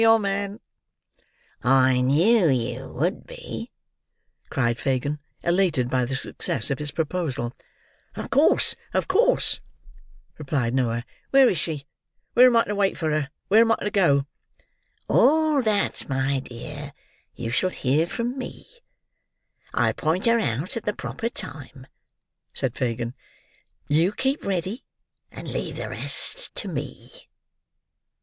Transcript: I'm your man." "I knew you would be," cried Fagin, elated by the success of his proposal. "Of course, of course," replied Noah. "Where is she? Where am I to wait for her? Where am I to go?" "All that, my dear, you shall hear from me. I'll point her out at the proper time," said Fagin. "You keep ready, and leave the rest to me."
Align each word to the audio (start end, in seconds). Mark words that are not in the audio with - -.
I'm 0.01 0.05
your 0.05 0.17
man." 0.19 0.59
"I 1.61 2.01
knew 2.01 2.47
you 2.49 2.87
would 2.87 3.27
be," 3.27 3.69
cried 4.49 4.79
Fagin, 4.79 5.19
elated 5.43 5.91
by 5.91 6.05
the 6.05 6.15
success 6.15 6.71
of 6.71 6.79
his 6.79 6.89
proposal. 6.89 7.53
"Of 8.15 8.31
course, 8.31 8.73
of 8.95 9.07
course," 9.07 9.59
replied 10.39 10.73
Noah. 10.73 11.05
"Where 11.29 11.47
is 11.47 11.59
she? 11.59 11.85
Where 12.33 12.47
am 12.47 12.55
I 12.55 12.63
to 12.63 12.73
wait 12.73 12.97
for 12.97 13.11
her? 13.11 13.29
Where 13.47 13.61
am 13.61 13.71
I 13.71 13.75
to 13.75 13.91
go?" 13.91 14.25
"All 15.07 15.61
that, 15.61 16.09
my 16.09 16.39
dear, 16.39 16.93
you 17.35 17.51
shall 17.51 17.69
hear 17.69 18.07
from 18.07 18.39
me. 18.39 18.65
I'll 19.71 19.93
point 19.93 20.25
her 20.25 20.39
out 20.39 20.75
at 20.75 20.85
the 20.85 20.93
proper 20.93 21.29
time," 21.29 21.85
said 22.55 22.75
Fagin. 22.75 23.13
"You 23.87 24.13
keep 24.13 24.43
ready, 24.45 24.83
and 25.31 25.47
leave 25.47 25.75
the 25.75 25.89
rest 25.89 26.55
to 26.55 26.67
me." 26.67 27.29